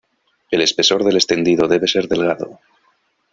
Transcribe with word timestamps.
El 0.49 0.63
espesor 0.63 1.03
del 1.03 1.15
extendido 1.17 1.67
debe 1.67 1.87
ser 1.87 2.07
delgado. 2.07 2.59